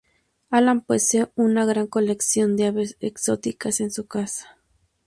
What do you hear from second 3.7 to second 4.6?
en su casa.